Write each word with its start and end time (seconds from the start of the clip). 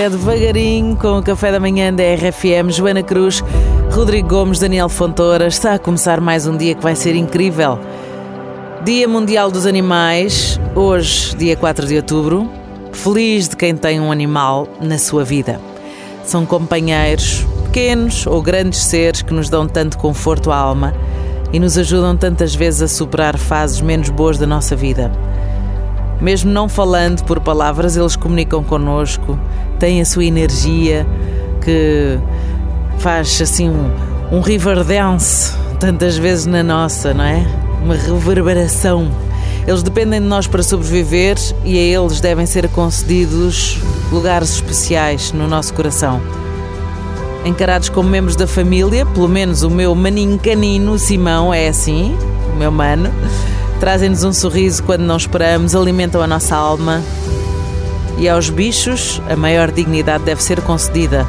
é 0.00 0.08
devagarinho 0.08 0.96
com 0.96 1.18
o 1.18 1.22
café 1.22 1.52
da 1.52 1.60
manhã 1.60 1.92
da 1.92 2.02
RFM, 2.02 2.70
Joana 2.70 3.02
Cruz, 3.02 3.44
Rodrigo 3.90 4.28
Gomes, 4.28 4.58
Daniel 4.58 4.88
Fontoura. 4.88 5.46
Está 5.46 5.74
a 5.74 5.78
começar 5.78 6.18
mais 6.18 6.46
um 6.46 6.56
dia 6.56 6.74
que 6.74 6.82
vai 6.82 6.96
ser 6.96 7.14
incrível. 7.14 7.78
Dia 8.84 9.06
Mundial 9.06 9.50
dos 9.50 9.66
Animais, 9.66 10.58
hoje, 10.74 11.36
dia 11.36 11.56
4 11.56 11.86
de 11.86 11.96
outubro. 11.96 12.50
Feliz 12.92 13.50
de 13.50 13.56
quem 13.56 13.76
tem 13.76 14.00
um 14.00 14.10
animal 14.10 14.66
na 14.80 14.96
sua 14.96 15.24
vida. 15.24 15.60
São 16.24 16.46
companheiros, 16.46 17.46
pequenos 17.64 18.26
ou 18.26 18.40
grandes 18.40 18.82
seres 18.82 19.20
que 19.20 19.34
nos 19.34 19.50
dão 19.50 19.68
tanto 19.68 19.98
conforto 19.98 20.50
à 20.50 20.56
alma 20.56 20.94
e 21.52 21.60
nos 21.60 21.76
ajudam 21.76 22.16
tantas 22.16 22.54
vezes 22.54 22.80
a 22.80 22.88
superar 22.88 23.36
fases 23.36 23.82
menos 23.82 24.08
boas 24.08 24.38
da 24.38 24.46
nossa 24.46 24.74
vida. 24.74 25.12
Mesmo 26.22 26.52
não 26.52 26.68
falando 26.68 27.24
por 27.24 27.40
palavras, 27.40 27.96
eles 27.96 28.14
comunicam 28.14 28.62
connosco, 28.62 29.36
têm 29.80 30.00
a 30.00 30.04
sua 30.04 30.24
energia 30.24 31.04
que 31.60 32.16
faz 32.98 33.42
assim 33.42 33.68
um, 33.68 33.90
um 34.30 34.40
river 34.40 34.84
dance 34.84 35.52
tantas 35.80 36.16
vezes 36.16 36.46
na 36.46 36.62
nossa, 36.62 37.12
não 37.12 37.24
é? 37.24 37.44
Uma 37.82 37.96
reverberação. 37.96 39.10
Eles 39.66 39.82
dependem 39.82 40.20
de 40.20 40.26
nós 40.28 40.46
para 40.46 40.62
sobreviver 40.62 41.36
e 41.64 41.76
a 41.76 42.00
eles 42.00 42.20
devem 42.20 42.46
ser 42.46 42.68
concedidos 42.68 43.80
lugares 44.12 44.50
especiais 44.54 45.32
no 45.32 45.48
nosso 45.48 45.74
coração. 45.74 46.20
Encarados 47.44 47.88
como 47.88 48.08
membros 48.08 48.36
da 48.36 48.46
família, 48.46 49.04
pelo 49.06 49.28
menos 49.28 49.64
o 49.64 49.70
meu 49.70 49.92
maninho 49.92 50.38
canino, 50.38 50.96
Simão, 51.00 51.52
é 51.52 51.66
assim, 51.66 52.16
o 52.52 52.56
meu 52.56 52.70
mano 52.70 53.10
trazem-nos 53.82 54.22
um 54.22 54.32
sorriso 54.32 54.80
quando 54.84 55.00
não 55.00 55.16
esperamos, 55.16 55.74
alimentam 55.74 56.22
a 56.22 56.26
nossa 56.28 56.54
alma. 56.54 57.02
E 58.16 58.28
aos 58.28 58.48
bichos, 58.48 59.20
a 59.28 59.34
maior 59.34 59.72
dignidade 59.72 60.22
deve 60.22 60.40
ser 60.40 60.60
concedida. 60.60 61.26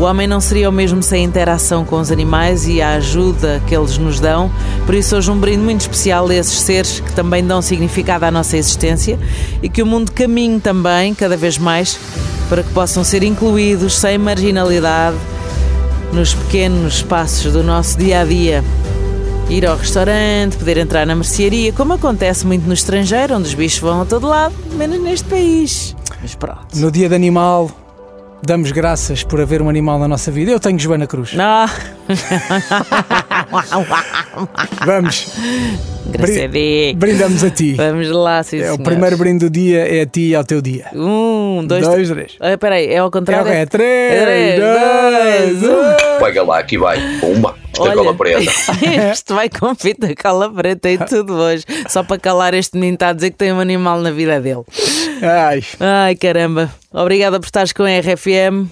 O 0.00 0.02
homem 0.02 0.26
não 0.26 0.40
seria 0.40 0.68
o 0.68 0.72
mesmo 0.72 1.00
sem 1.04 1.20
a 1.20 1.24
interação 1.24 1.84
com 1.84 2.00
os 2.00 2.10
animais 2.10 2.66
e 2.66 2.82
a 2.82 2.94
ajuda 2.94 3.62
que 3.68 3.76
eles 3.76 3.96
nos 3.96 4.18
dão, 4.18 4.50
por 4.84 4.92
isso 4.92 5.14
hoje 5.14 5.30
um 5.30 5.38
brinde 5.38 5.62
muito 5.62 5.82
especial 5.82 6.26
a 6.26 6.34
esses 6.34 6.62
seres 6.62 6.98
que 6.98 7.12
também 7.12 7.46
dão 7.46 7.62
significado 7.62 8.24
à 8.24 8.30
nossa 8.32 8.56
existência 8.56 9.16
e 9.62 9.68
que 9.68 9.80
o 9.80 9.86
mundo 9.86 10.10
caminhe 10.10 10.58
também, 10.58 11.14
cada 11.14 11.36
vez 11.36 11.58
mais, 11.58 11.96
para 12.48 12.64
que 12.64 12.70
possam 12.70 13.04
ser 13.04 13.22
incluídos 13.22 13.94
sem 13.94 14.18
marginalidade 14.18 15.16
nos 16.12 16.34
pequenos 16.34 17.02
passos 17.02 17.52
do 17.52 17.62
nosso 17.62 17.96
dia 17.96 18.22
a 18.22 18.24
dia 18.24 18.64
ir 19.48 19.66
ao 19.66 19.76
restaurante, 19.76 20.56
poder 20.56 20.78
entrar 20.78 21.06
na 21.06 21.14
mercearia, 21.14 21.72
como 21.72 21.92
acontece 21.92 22.46
muito 22.46 22.66
no 22.66 22.74
estrangeiro, 22.74 23.36
onde 23.36 23.48
os 23.48 23.54
bichos 23.54 23.78
vão 23.78 24.02
a 24.02 24.04
todo 24.04 24.26
lado, 24.26 24.54
menos 24.74 25.00
neste 25.00 25.28
país. 25.28 25.96
Mas 26.20 26.34
pronto. 26.34 26.66
No 26.74 26.90
dia 26.90 27.08
de 27.08 27.14
animal, 27.14 27.70
damos 28.42 28.72
graças 28.72 29.22
por 29.22 29.40
haver 29.40 29.62
um 29.62 29.68
animal 29.68 29.98
na 29.98 30.08
nossa 30.08 30.30
vida. 30.30 30.50
Eu 30.50 30.60
tenho 30.60 30.78
Joana 30.78 31.06
Cruz. 31.06 31.34
Ah. 31.38 31.68
Vamos. 34.84 35.26
Engraçadinho. 36.06 36.96
Brindamos 36.96 37.44
a 37.44 37.50
ti. 37.50 37.74
Vamos 37.74 38.10
lá, 38.10 38.42
sim, 38.42 38.60
É, 38.60 38.72
o 38.72 38.78
primeiro 38.78 39.16
brinde 39.16 39.46
do 39.46 39.50
dia 39.50 39.86
é 39.86 40.02
a 40.02 40.06
ti 40.06 40.30
e 40.30 40.34
ao 40.34 40.44
teu 40.44 40.60
dia. 40.60 40.86
Um, 40.92 41.64
dois, 41.66 41.86
Dois, 41.86 42.10
três. 42.10 42.36
Ah, 42.40 42.52
Espera 42.52 42.74
aí, 42.76 42.86
é 42.86 42.98
ao 42.98 43.10
contrário? 43.10 43.50
É, 43.50 43.64
três, 43.66 44.22
Três, 44.22 44.60
dois, 44.60 45.60
dois, 45.60 45.72
um. 45.72 46.18
Pega 46.24 46.42
lá, 46.42 46.58
aqui 46.58 46.76
vai. 46.78 46.98
Uma. 47.22 47.54
Olha, 47.78 47.94
cola 47.94 48.14
preta. 48.14 48.42
Isto 49.12 49.34
vai 49.34 49.48
com 49.48 49.74
fita 49.74 50.14
cola 50.14 50.52
preta 50.52 50.90
e 50.90 50.98
tudo 50.98 51.34
hoje. 51.34 51.64
Só 51.88 52.02
para 52.02 52.18
calar 52.18 52.54
este 52.54 52.74
menino 52.76 52.94
está 52.94 53.08
a 53.08 53.12
dizer 53.12 53.30
que 53.30 53.36
tem 53.36 53.52
um 53.52 53.60
animal 53.60 54.00
na 54.00 54.10
vida 54.10 54.40
dele. 54.40 54.62
Ai, 55.22 55.62
Ai 55.80 56.14
caramba. 56.16 56.70
Obrigada 56.92 57.40
por 57.40 57.46
estares 57.46 57.72
com 57.72 57.82
a 57.82 57.98
RFM. 57.98 58.68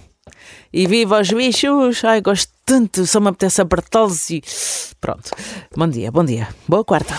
E 0.72 0.86
viva 0.86 1.20
os 1.20 1.30
bichos! 1.30 2.04
Ai, 2.04 2.20
gosto 2.20 2.50
tanto, 2.64 3.06
só 3.06 3.20
me 3.20 3.28
apetece 3.28 3.60
apertá-los 3.60 4.30
e. 4.30 4.42
Pronto. 5.00 5.30
Bom 5.76 5.88
dia, 5.88 6.10
bom 6.10 6.24
dia. 6.24 6.48
Boa 6.66 6.84
quarta. 6.84 7.14